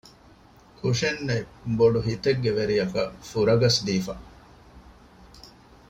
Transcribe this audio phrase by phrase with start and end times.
[0.77, 4.15] ކުށެއްނެތް ބޮޑު ހިތެއްގެ ވެރިޔަކަށް ފުރަގަސް ދީފަ